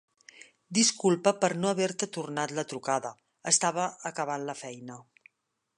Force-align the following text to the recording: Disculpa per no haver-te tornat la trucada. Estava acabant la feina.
Disculpa 0.77 1.33
per 1.43 1.49
no 1.65 1.69
haver-te 1.73 2.09
tornat 2.17 2.55
la 2.61 2.67
trucada. 2.73 3.13
Estava 3.53 3.87
acabant 4.13 4.49
la 4.51 4.57
feina. 4.65 4.99